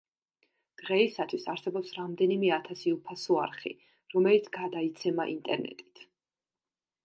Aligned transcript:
დღეისათვის 0.81 1.43
არსებობს 1.53 1.91
რამდენიმე 1.97 2.49
ათასი 2.57 2.95
უფასო 2.95 3.39
არხი, 3.43 3.75
რომელიც 4.17 4.51
გადაიცემა 4.59 5.31
ინტერნეტით. 5.37 6.07